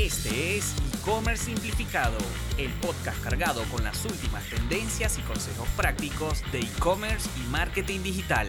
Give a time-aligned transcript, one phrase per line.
[0.00, 2.16] Este es E-Commerce Simplificado,
[2.56, 8.48] el podcast cargado con las últimas tendencias y consejos prácticos de e-commerce y marketing digital.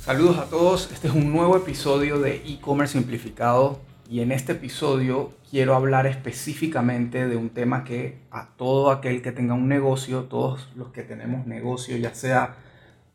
[0.00, 3.80] Saludos a todos, este es un nuevo episodio de E-Commerce Simplificado
[4.10, 9.30] y en este episodio quiero hablar específicamente de un tema que a todo aquel que
[9.30, 12.56] tenga un negocio, todos los que tenemos negocio, ya sea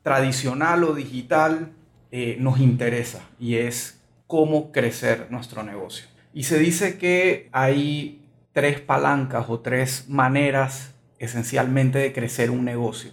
[0.02, 1.73] tradicional o digital,
[2.12, 6.12] eh, nos interesa y es cómo crecer nuestro negocio.
[6.34, 13.12] Y se dice que hay tres palancas o tres maneras esencialmente de crecer un negocio.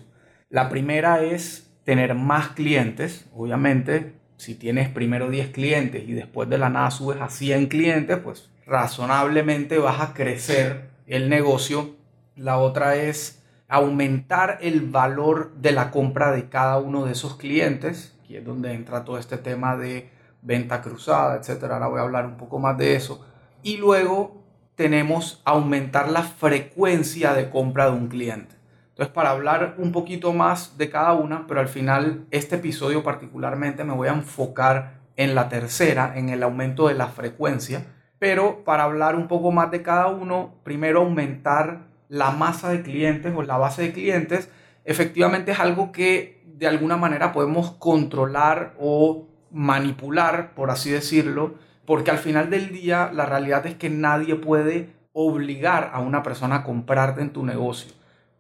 [0.49, 6.57] La primera es tener más clientes, obviamente, si tienes primero 10 clientes y después de
[6.57, 11.95] la nada subes a 100 clientes, pues razonablemente vas a crecer el negocio.
[12.37, 18.17] La otra es aumentar el valor de la compra de cada uno de esos clientes,
[18.25, 20.09] aquí es donde entra todo este tema de
[20.43, 21.75] venta cruzada, etcétera.
[21.75, 23.27] Ahora voy a hablar un poco más de eso.
[23.63, 24.41] Y luego
[24.75, 28.57] tenemos aumentar la frecuencia de compra de un cliente.
[28.91, 33.85] Entonces, para hablar un poquito más de cada una, pero al final este episodio particularmente
[33.85, 37.87] me voy a enfocar en la tercera, en el aumento de la frecuencia.
[38.19, 43.33] Pero para hablar un poco más de cada uno, primero aumentar la masa de clientes
[43.35, 44.51] o la base de clientes,
[44.85, 51.55] efectivamente es algo que de alguna manera podemos controlar o manipular, por así decirlo,
[51.87, 56.57] porque al final del día la realidad es que nadie puede obligar a una persona
[56.57, 57.93] a comprarte en tu negocio.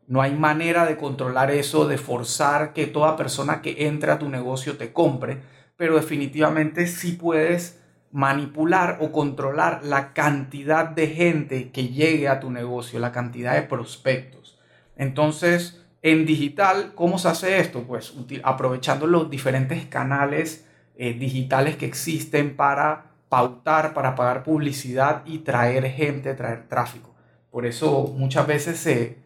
[0.06, 4.28] No hay manera de controlar eso, de forzar que toda persona que entre a tu
[4.28, 5.40] negocio te compre,
[5.76, 7.80] pero definitivamente sí puedes
[8.12, 13.62] manipular o controlar la cantidad de gente que llegue a tu negocio, la cantidad de
[13.62, 14.58] prospectos.
[14.96, 17.84] Entonces, en digital, ¿cómo se hace esto?
[17.84, 25.38] Pues aprovechando los diferentes canales eh, digitales que existen para pautar, para pagar publicidad y
[25.38, 27.14] traer gente, traer tráfico.
[27.50, 29.16] Por eso muchas veces e,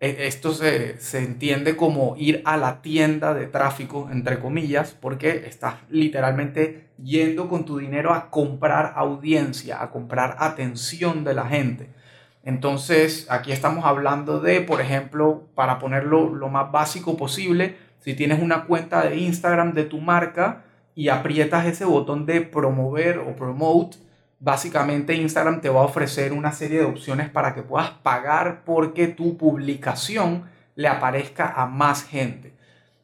[0.00, 5.76] esto se, se, entiende como ir a la tienda de tráfico, entre comillas, porque estás
[5.88, 11.90] literalmente yendo con tu dinero a comprar audiencia, a comprar atención de la gente.
[12.44, 18.40] Entonces, aquí estamos hablando de, por ejemplo, para ponerlo lo más básico posible, si tienes
[18.40, 20.62] una cuenta de Instagram de tu marca
[20.96, 23.98] y aprietas ese botón de promover o promote,
[24.40, 29.06] básicamente Instagram te va a ofrecer una serie de opciones para que puedas pagar porque
[29.06, 32.54] tu publicación le aparezca a más gente.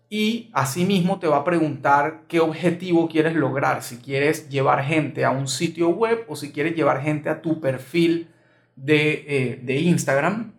[0.09, 5.31] Y asimismo te va a preguntar qué objetivo quieres lograr, si quieres llevar gente a
[5.31, 8.31] un sitio web o si quieres llevar gente a tu perfil
[8.75, 10.53] de, eh, de Instagram.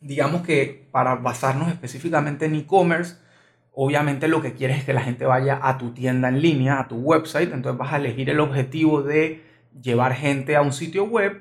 [0.00, 3.21] Digamos que para basarnos específicamente en e-commerce,
[3.72, 6.88] obviamente lo que quieres es que la gente vaya a tu tienda en línea, a
[6.88, 9.42] tu website, entonces vas a elegir el objetivo de
[9.80, 11.40] llevar gente a un sitio web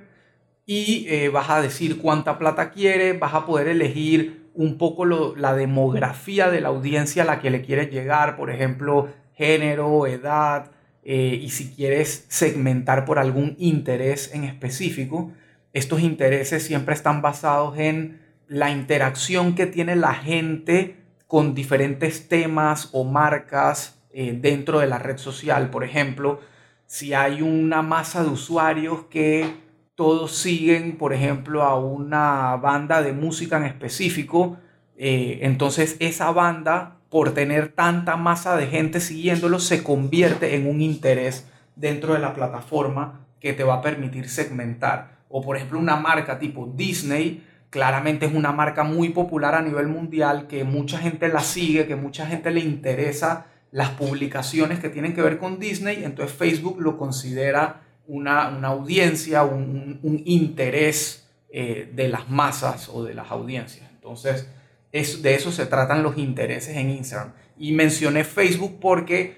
[0.65, 5.53] y eh, vas a decir cuánta plata quieres, vas a poder elegir un poco la
[5.55, 10.71] demografía de la audiencia a la que le quieres llegar, por ejemplo, género, edad,
[11.03, 15.31] eh, y si quieres segmentar por algún interés en específico.
[15.73, 21.00] Estos intereses siempre están basados en la interacción que tiene la gente
[21.31, 25.69] con diferentes temas o marcas eh, dentro de la red social.
[25.69, 26.41] Por ejemplo,
[26.87, 29.55] si hay una masa de usuarios que
[29.95, 34.57] todos siguen, por ejemplo, a una banda de música en específico,
[34.97, 40.81] eh, entonces esa banda, por tener tanta masa de gente siguiéndolo, se convierte en un
[40.81, 41.47] interés
[41.77, 45.19] dentro de la plataforma que te va a permitir segmentar.
[45.29, 47.41] O por ejemplo, una marca tipo Disney,
[47.71, 51.95] claramente es una marca muy popular a nivel mundial, que mucha gente la sigue, que
[51.95, 56.97] mucha gente le interesa las publicaciones que tienen que ver con Disney, entonces Facebook lo
[56.97, 63.89] considera una, audiencia, un, interés eh, de las masas o de las audiencias.
[63.93, 64.49] Entonces,
[64.91, 67.31] es, de eso se tratan los intereses en Instagram.
[67.57, 69.37] Y mencioné Facebook porque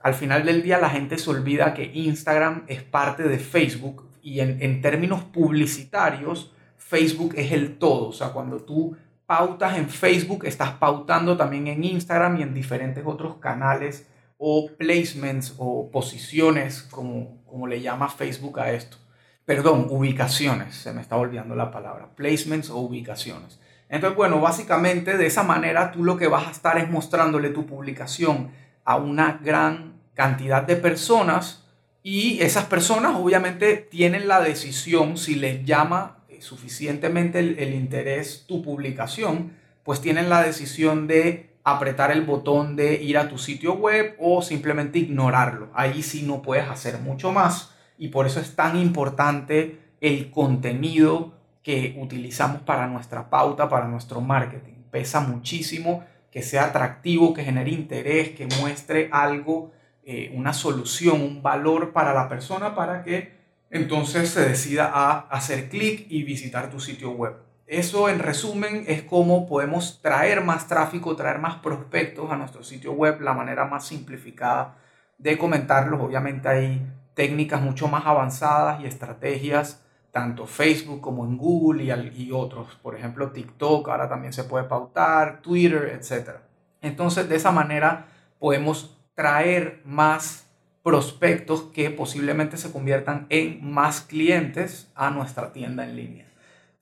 [0.00, 4.40] al final del día la gente se olvida que Instagram es parte de Facebook y
[4.40, 6.53] en términos publicitarios,
[6.86, 8.08] Facebook es el todo.
[8.08, 8.96] O sea, cuando tú
[9.26, 15.54] pautas en Facebook, estás pautando también en Instagram y en diferentes otros canales o placements
[15.56, 18.98] o posiciones, como, como le llama Facebook a esto.
[19.46, 23.58] Perdón, ubicaciones, se me está olvidando la palabra, placements o ubicaciones.
[23.88, 27.64] Entonces, bueno, básicamente de esa manera tú lo que vas a estar es mostrándole tu
[27.64, 28.50] publicación
[28.84, 31.64] a una gran cantidad de personas
[32.02, 39.52] y esas personas obviamente tienen la decisión si les llama suficientemente el, interés tu publicación,
[39.82, 44.42] pues tienen la decisión de apretar el botón de ir a tu sitio web o
[44.42, 45.70] simplemente ignorarlo.
[45.74, 51.34] Ahí sí no puedes hacer mucho más y por eso es tan importante el contenido
[51.62, 54.74] que utilizamos para nuestra pauta, para nuestro marketing.
[54.90, 59.72] Pesa muchísimo que sea atractivo, que genere interés, que muestre algo,
[60.04, 63.43] eh, una solución, un valor para la persona para que
[63.74, 67.34] entonces se decida a hacer clic y visitar tu sitio web.
[67.66, 72.92] Eso en resumen es cómo podemos traer más tráfico, traer más prospectos a nuestro sitio
[72.92, 74.76] web, la manera más simplificada
[75.18, 76.00] de comentarlos.
[76.00, 79.82] Obviamente hay técnicas mucho más avanzadas y estrategias,
[80.12, 82.76] tanto Facebook como en Google y, y otros.
[82.80, 86.36] Por ejemplo, TikTok ahora también se puede pautar, Twitter, etc.
[86.80, 88.06] Entonces, de esa manera
[88.38, 90.43] podemos traer más
[90.84, 96.26] prospectos que posiblemente se conviertan en más clientes a nuestra tienda en línea.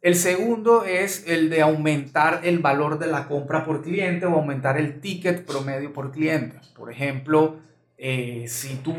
[0.02, 4.76] El segundo es el de aumentar el valor de la compra por cliente o aumentar
[4.76, 6.56] el ticket promedio por cliente.
[6.76, 7.60] Por ejemplo,
[7.96, 8.92] eh, si tú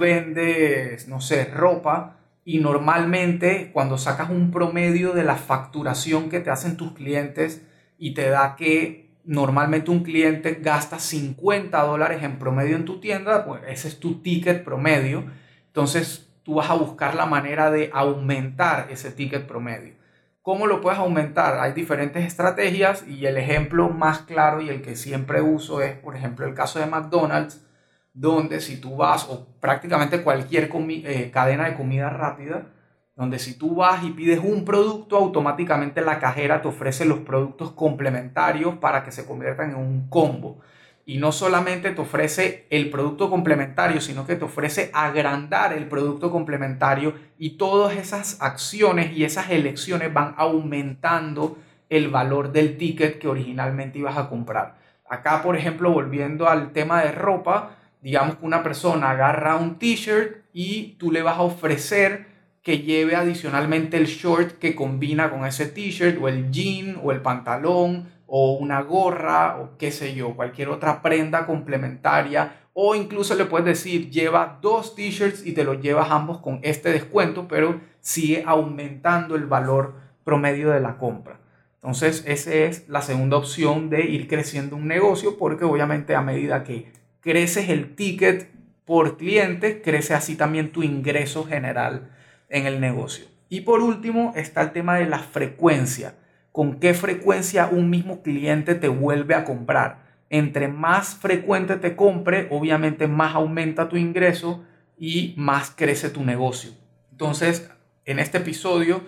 [0.00, 6.48] vendes, no sé, ropa y normalmente cuando sacas un promedio de la facturación que te
[6.48, 7.60] hacen tus clientes
[7.98, 13.44] y te da que normalmente un cliente gasta 50 dólares en promedio en tu tienda,
[13.44, 15.24] pues ese es tu ticket promedio.
[15.66, 19.94] Entonces tú vas a buscar la manera de aumentar ese ticket promedio.
[20.42, 21.58] ¿Cómo lo puedes aumentar?
[21.58, 26.14] Hay diferentes estrategias y el ejemplo más claro y el que siempre uso es, por
[26.14, 27.66] ejemplo, el caso de McDonald's,
[28.14, 32.68] donde si tú vas, o prácticamente cualquier eh, cadena de comida rápida,
[33.16, 37.72] donde si tú vas y pides un producto, automáticamente la cajera te ofrece los productos
[37.72, 40.60] complementarios para que se conviertan en un combo
[41.08, 46.32] y no solamente te ofrece el producto complementario, sino que te ofrece agrandar el producto
[46.32, 51.58] complementario y todas esas acciones y esas elecciones van aumentando
[51.88, 54.78] el valor del ticket que originalmente ibas a comprar.
[55.08, 60.38] Acá, por ejemplo, volviendo al tema de ropa, digamos que una persona agarra un t-shirt
[60.52, 62.26] y tú le vas a ofrecer
[62.66, 67.22] que lleve adicionalmente el short que combina con ese t-shirt o el jean o el
[67.22, 73.44] pantalón o una gorra o qué sé yo, cualquier otra prenda complementaria o incluso le
[73.44, 78.42] puedes decir lleva dos t-shirts y te los llevas ambos con este descuento, pero sigue
[78.44, 81.38] aumentando el valor promedio de la compra.
[81.76, 86.64] Entonces, esa es la segunda opción de ir creciendo un negocio porque obviamente a medida
[86.64, 86.90] que
[87.20, 88.50] creces el ticket
[88.84, 92.10] por cliente, crece así también tu ingreso general
[92.48, 93.26] en el negocio.
[93.48, 96.14] Y por último está el tema de la frecuencia
[96.56, 100.06] con qué frecuencia un mismo cliente te vuelve a comprar.
[100.30, 104.64] Entre más frecuente te compre, obviamente más aumenta tu ingreso
[104.96, 106.70] y más crece tu negocio.
[107.10, 107.70] Entonces,
[108.06, 109.02] en este episodio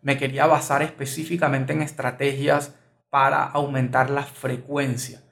[0.00, 2.74] me quería basar específicamente en estrategias
[3.10, 5.22] para aumentar la frecuencia.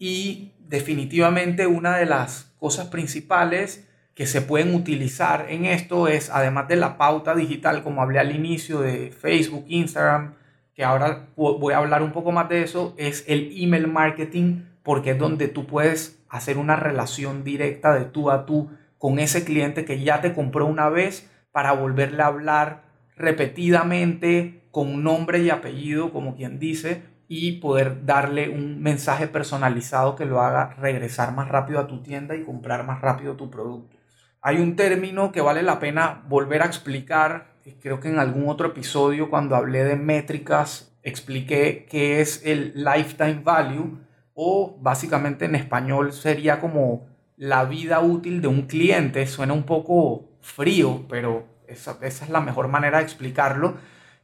[0.00, 6.68] Y definitivamente una de las cosas principales que se pueden utilizar en esto es, además
[6.68, 10.34] de la pauta digital, como hablé al inicio de Facebook, Instagram,
[10.74, 15.10] que ahora voy a hablar un poco más de eso, es el email marketing, porque
[15.10, 19.84] es donde tú puedes hacer una relación directa de tú a tú con ese cliente
[19.84, 22.82] que ya te compró una vez para volverle a hablar
[23.16, 30.24] repetidamente con nombre y apellido, como quien dice, y poder darle un mensaje personalizado que
[30.24, 34.01] lo haga regresar más rápido a tu tienda y comprar más rápido tu producto.
[34.42, 38.68] Hay un término que vale la pena volver a explicar creo que en algún otro
[38.68, 43.98] episodio cuando hablé de métricas expliqué qué es el lifetime value
[44.34, 47.06] o básicamente en español sería como
[47.36, 49.26] la vida útil de un cliente.
[49.26, 53.76] Suena un poco frío, pero esa, esa es la mejor manera de explicarlo.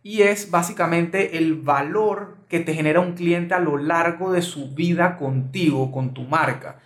[0.02, 4.74] Y es básicamente el valor que te genera un cliente a lo largo de su
[4.74, 6.78] vida contigo, con tu marca.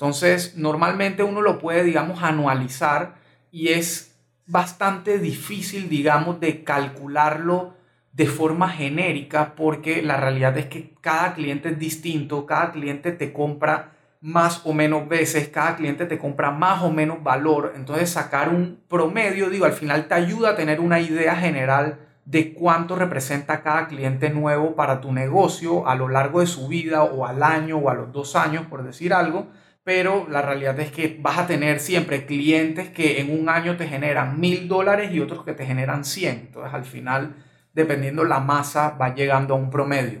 [0.00, 3.16] Entonces, normalmente uno lo puede, digamos, anualizar
[3.52, 7.74] y es bastante difícil, digamos, de calcularlo
[8.14, 13.34] de forma genérica porque la realidad es que cada cliente es distinto, cada cliente te
[13.34, 13.92] compra
[14.22, 18.80] más o menos veces, cada cliente te compra más o menos valor, entonces sacar un
[18.88, 23.86] promedio, digo, al final te ayuda a tener una idea general de cuánto representa cada
[23.86, 27.90] cliente nuevo para tu negocio a lo largo de su vida o al año o
[27.90, 29.48] a los dos años, por decir algo
[29.90, 33.88] pero la realidad es que vas a tener siempre clientes que en un año te
[33.88, 36.38] generan mil dólares y otros que te generan 100.
[36.46, 37.34] Entonces al final,
[37.72, 40.20] dependiendo la masa, va llegando a un promedio.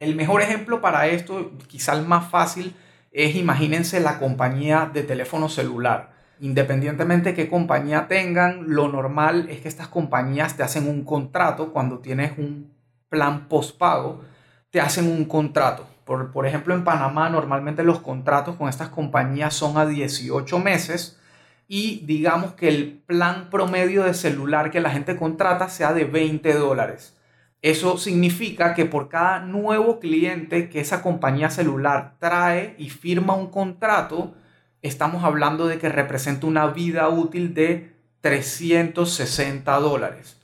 [0.00, 2.76] El mejor ejemplo para esto, quizá el más fácil,
[3.10, 6.12] es imagínense la compañía de teléfono celular.
[6.38, 11.72] Independientemente de qué compañía tengan, lo normal es que estas compañías te hacen un contrato
[11.72, 12.70] cuando tienes un
[13.08, 14.20] plan postpago,
[14.68, 15.88] te hacen un contrato
[16.32, 21.20] por, ejemplo, en Panamá normalmente los contratos con estas compañías son a 18 meses
[21.68, 26.52] y digamos que el plan promedio de celular que la gente contrata sea de 20
[26.54, 27.16] dólares.
[27.62, 33.48] Eso significa que por cada nuevo cliente que esa compañía celular trae y firma un
[33.48, 34.34] contrato,
[34.82, 40.40] estamos hablando de que representa una vida útil de 360 dólares.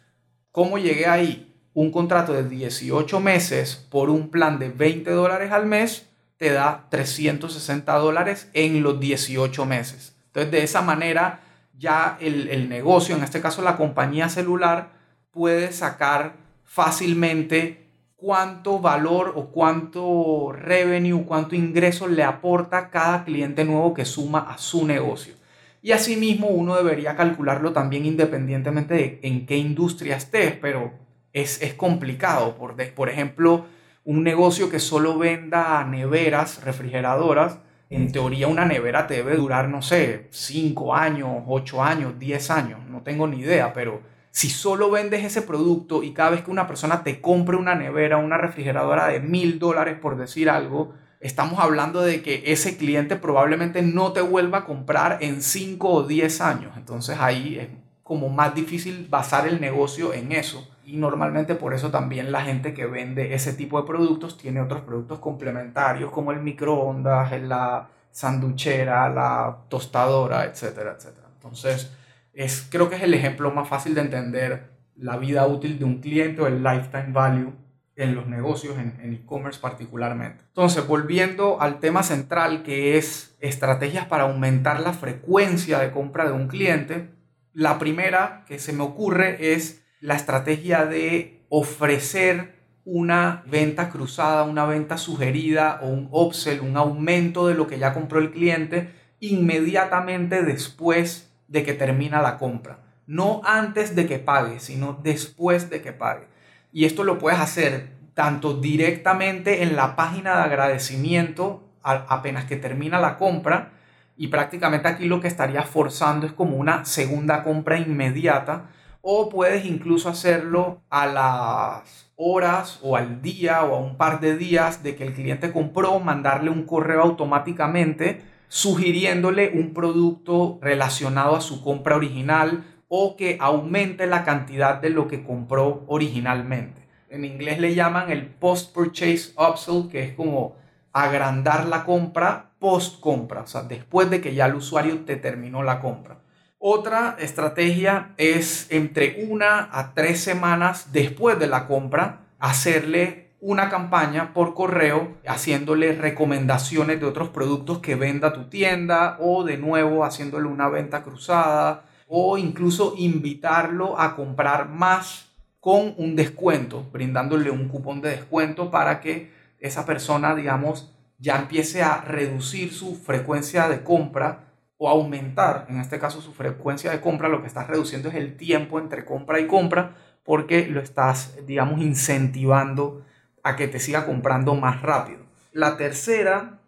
[0.52, 1.45] ¿Cómo llegué ahí?
[1.76, 6.87] Un contrato de 18 meses por un plan de 20 dólares al mes te da
[6.88, 10.16] 360 dólares en los 18 meses.
[10.28, 11.40] Entonces, de esa manera,
[11.76, 14.92] ya el, el negocio, en este caso la compañía celular,
[15.30, 23.92] puede sacar fácilmente cuánto valor o cuánto revenue, cuánto ingreso le aporta cada cliente nuevo
[23.92, 25.35] que suma a su negocio.
[25.83, 31.04] Y asimismo uno debería calcularlo también independientemente de en qué industria estés, pero
[31.36, 32.56] es, es complicado.
[32.56, 33.66] Por, por ejemplo,
[34.04, 37.58] un negocio que solo venda neveras, refrigeradoras,
[37.90, 42.80] en teoría una nevera te debe durar, no sé, 5 años, 8 años, 10 años,
[42.88, 44.00] no tengo ni idea, pero
[44.30, 48.16] si solo vendes ese producto y cada vez que una persona te compre una nevera,
[48.16, 53.82] una refrigeradora de mil dólares, por decir algo, estamos hablando de que ese cliente probablemente
[53.82, 56.72] no te vuelva a comprar en 5 o 10 años.
[56.76, 57.68] Entonces ahí es
[58.02, 60.68] como más difícil basar el negocio en eso.
[60.86, 64.82] Y normalmente por eso también la gente que vende ese tipo de productos tiene otros
[64.82, 71.26] productos complementarios como el microondas, la sanduchera, la tostadora, etcétera, etcétera.
[71.34, 71.92] Entonces,
[72.32, 76.00] es, creo que es el ejemplo más fácil de entender la vida útil de un
[76.00, 77.52] cliente o el lifetime value
[77.96, 80.44] en los negocios, en e-commerce particularmente.
[80.46, 86.32] Entonces, volviendo al tema central que es estrategias para aumentar la frecuencia de compra de
[86.32, 87.10] un cliente,
[87.52, 94.64] la primera que se me ocurre es la estrategia de ofrecer una venta cruzada, una
[94.64, 100.44] venta sugerida o un upsell, un aumento de lo que ya compró el cliente inmediatamente
[100.44, 102.84] después de que termina la compra.
[103.08, 106.28] No antes de que pague, sino después de que pague.
[106.72, 113.00] Y esto lo puedes hacer tanto directamente en la página de agradecimiento apenas que termina
[113.00, 113.72] la compra
[114.16, 118.70] y prácticamente aquí lo que estaría forzando es como una segunda compra inmediata
[119.08, 124.36] o puedes incluso hacerlo a las horas o al día o a un par de
[124.36, 131.40] días de que el cliente compró, mandarle un correo automáticamente sugiriéndole un producto relacionado a
[131.40, 136.88] su compra original o que aumente la cantidad de lo que compró originalmente.
[137.08, 140.56] En inglés le llaman el post-purchase upsell, que es como
[140.92, 145.78] agrandar la compra post-compra, o sea, después de que ya el usuario te terminó la
[145.78, 146.25] compra.
[146.68, 154.35] Otra estrategia es entre una a tres semanas después de la compra, hacerle una campaña
[154.35, 160.49] por correo haciéndole recomendaciones de otros productos que venda tu tienda o de nuevo haciéndole
[160.49, 168.00] una venta cruzada o incluso invitarlo a comprar más con un descuento, brindándole un cupón
[168.00, 169.30] de descuento para que
[169.61, 174.45] esa persona, digamos, ya empiece a reducir su frecuencia de compra
[174.78, 178.37] o aumentar, en este caso, su frecuencia de compra, lo que estás reduciendo es el
[178.37, 183.04] tiempo entre compra y compra porque lo estás, digamos, incentivando
[183.42, 185.21] a que te siga comprando más rápido.
[185.52, 186.61] La tercera,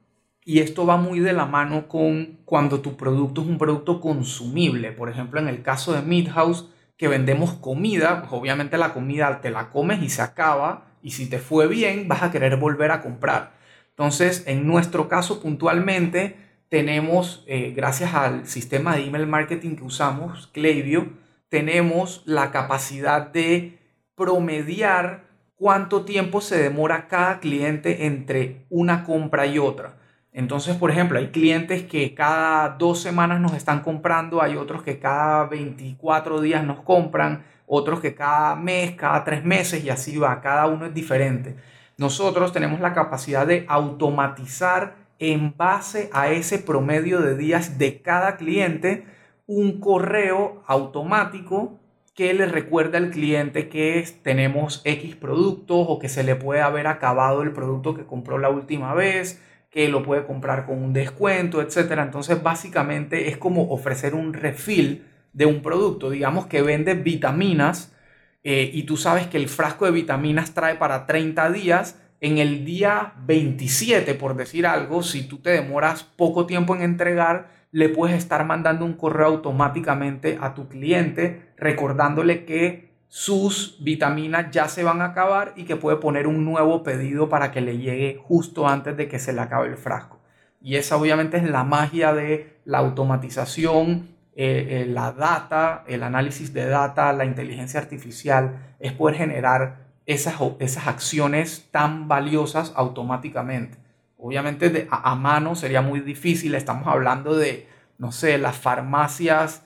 [0.45, 4.93] y esto va muy de la mano con cuando tu producto es un producto consumible,
[4.93, 9.41] por ejemplo en el caso de Meat House, que vendemos comida, pues obviamente la comida
[9.41, 12.93] te la comes y se acaba, y si te fue bien vas a querer volver
[12.93, 13.53] a comprar.
[13.91, 20.49] Entonces, en nuestro caso puntualmente, tenemos, eh, gracias al sistema de email marketing que usamos,
[20.49, 21.07] Klaviyo,
[21.49, 23.79] tenemos la capacidad de
[24.15, 25.25] promediar
[25.57, 29.97] cuánto tiempo se demora cada cliente entre una compra y otra.
[30.33, 34.99] Entonces, por ejemplo, hay clientes que cada dos semanas nos están comprando, hay otros que
[34.99, 40.41] cada 24 días nos compran, otros que cada mes, cada tres meses y así va,
[40.41, 41.57] cada uno es diferente.
[41.97, 48.37] Nosotros tenemos la capacidad de automatizar en base a ese promedio de días de cada
[48.37, 49.05] cliente
[49.47, 51.79] un correo automático
[52.15, 56.89] que le recuerda al cliente que tenemos X productos o que se le puede haber
[56.89, 61.63] acabado el producto que compró la última vez, que lo puede comprar con un descuento,
[61.63, 61.93] etc.
[61.99, 66.11] Entonces básicamente es como ofrecer un refill de un producto.
[66.11, 67.95] Digamos que vende vitaminas
[68.43, 72.01] eh, y tú sabes que el frasco de vitaminas trae para 30 días.
[72.21, 77.51] En el día 27, por decir algo, si tú te demoras poco tiempo en entregar,
[77.71, 84.69] le puedes estar mandando un correo automáticamente a tu cliente recordándole que sus vitaminas ya
[84.69, 88.21] se van a acabar y que puede poner un nuevo pedido para que le llegue
[88.23, 90.21] justo antes de que se le acabe el frasco.
[90.61, 96.53] Y esa obviamente es la magia de la automatización eh, eh, la data, el análisis
[96.53, 103.77] de data, la inteligencia artificial, es poder generar esas, esas acciones tan valiosas automáticamente.
[104.17, 109.63] Obviamente a, mano sería muy difícil, estamos hablando de, no sé, las farmacias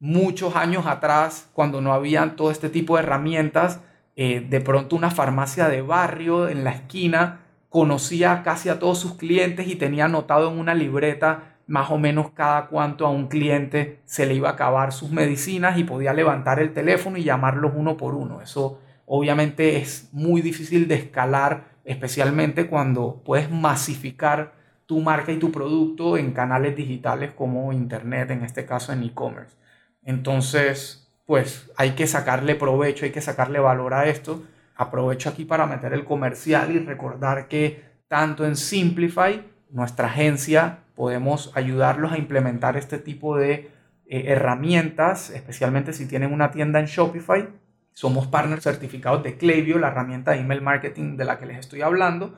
[0.00, 3.80] muchos años atrás, cuando no habían todo este tipo de herramientas,
[4.16, 9.14] eh, de pronto una farmacia de barrio en la esquina conocía casi a todos sus
[9.14, 14.00] clientes y tenía anotado en una libreta más o menos cada cuánto a un cliente
[14.06, 17.96] se le iba a acabar sus medicinas y podía levantar el teléfono y llamarlos uno
[17.96, 18.40] por uno.
[18.40, 24.52] Eso obviamente es muy difícil de escalar, especialmente cuando puedes masificar
[24.86, 29.56] tu marca y tu producto en canales digitales como Internet, en este caso en e-commerce.
[30.02, 34.42] Entonces, pues hay que sacarle provecho, hay que sacarle valor a esto.
[34.76, 41.52] Aprovecho aquí para meter el comercial y recordar que tanto en Simplify, nuestra agencia, podemos
[41.54, 43.70] ayudarlos a implementar este tipo de
[44.06, 47.48] eh, herramientas, especialmente si tienen una tienda en Shopify.
[47.94, 51.80] Somos partners certificados de Klaviyo, la herramienta de email marketing de la que les estoy
[51.80, 52.34] hablando.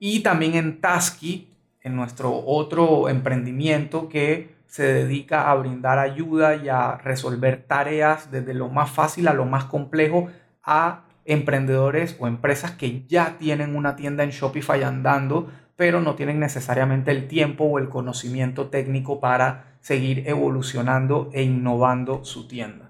[0.00, 6.68] Y también en Tasky, en nuestro otro emprendimiento que se dedica a brindar ayuda y
[6.68, 10.28] a resolver tareas desde lo más fácil a lo más complejo
[10.62, 16.40] a emprendedores o empresas que ya tienen una tienda en Shopify andando, pero no tienen
[16.40, 22.87] necesariamente el tiempo o el conocimiento técnico para seguir evolucionando e innovando su tienda.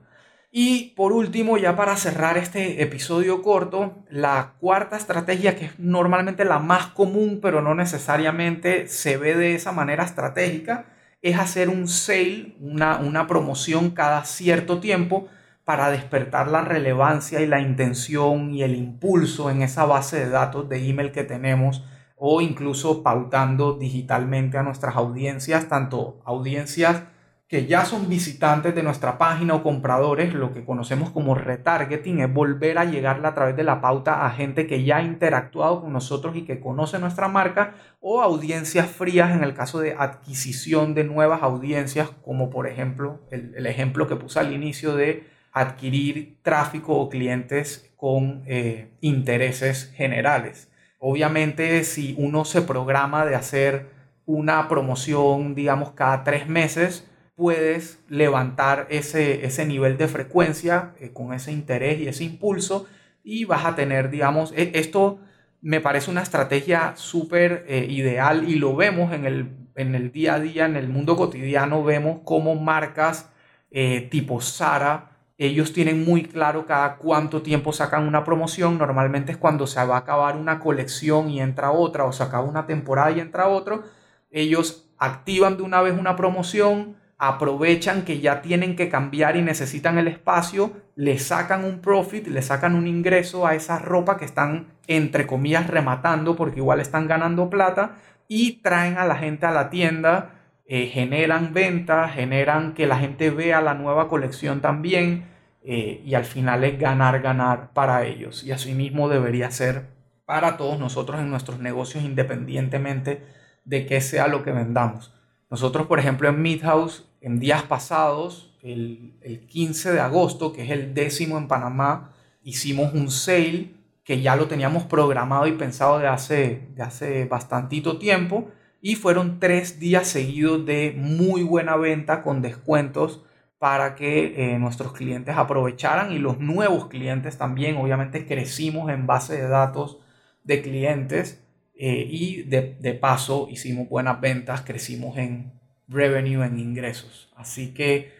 [0.50, 6.44] Y por último, ya para cerrar este episodio corto, la cuarta estrategia, que es normalmente
[6.46, 10.86] la más común, pero no necesariamente se ve de esa manera estratégica,
[11.20, 15.28] es hacer un sale, una, una promoción cada cierto tiempo
[15.64, 20.66] para despertar la relevancia y la intención y el impulso en esa base de datos
[20.70, 21.84] de email que tenemos
[22.16, 27.02] o incluso pautando digitalmente a nuestras audiencias, tanto audiencias
[27.48, 32.32] que ya son visitantes de nuestra página o compradores, lo que conocemos como retargeting, es
[32.32, 35.94] volver a llegarle a través de la pauta a gente que ya ha interactuado con
[35.94, 41.04] nosotros y que conoce nuestra marca, o audiencias frías en el caso de adquisición de
[41.04, 47.08] nuevas audiencias, como por ejemplo el, ejemplo que puse al inicio de adquirir tráfico o
[47.08, 50.70] clientes con eh, intereses generales.
[50.98, 53.86] Obviamente si uno se programa de hacer
[54.26, 61.32] una promoción, digamos, cada tres meses, puedes levantar ese, ese nivel de frecuencia eh, con
[61.32, 62.88] ese interés y ese impulso
[63.22, 65.20] y vas a tener, digamos, e, esto
[65.60, 70.34] me parece una estrategia súper eh, ideal y lo vemos en el, en el día
[70.34, 73.30] a día, en el mundo cotidiano, vemos cómo marcas
[73.70, 79.38] eh, tipo Sara, ellos tienen muy claro cada cuánto tiempo sacan una promoción, normalmente es
[79.38, 83.12] cuando se va a acabar una colección y entra otra o se acaba una temporada
[83.12, 83.84] y entra otro,
[84.32, 89.98] ellos activan de una vez una promoción, aprovechan que ya tienen que cambiar y necesitan
[89.98, 94.68] el espacio, le sacan un profit, le sacan un ingreso a esa ropa que están,
[94.86, 97.96] entre comillas, rematando porque igual están ganando plata
[98.28, 100.30] y traen a la gente a la tienda,
[100.66, 105.24] eh, generan ventas, generan que la gente vea la nueva colección también
[105.64, 108.44] eh, y al final es ganar, ganar para ellos.
[108.44, 109.86] Y asimismo debería ser
[110.24, 113.24] para todos nosotros en nuestros negocios independientemente
[113.64, 115.14] de qué sea lo que vendamos.
[115.50, 119.14] Nosotros, por ejemplo, en Midhouse en días pasados, el,
[119.48, 123.72] 15 de agosto, que es el décimo en Panamá, hicimos un sale
[124.04, 128.48] que ya lo teníamos programado y pensado de hace, de hace bastantito tiempo
[128.80, 133.22] y fueron tres días seguidos de muy buena venta con descuentos
[133.58, 137.76] para que eh, nuestros clientes aprovecharan y los nuevos clientes también.
[137.76, 139.98] Obviamente crecimos en base de datos
[140.44, 145.57] de clientes eh, y de, de paso hicimos buenas ventas, crecimos en,
[145.88, 147.32] revenue, en ingresos.
[147.36, 148.12] Así que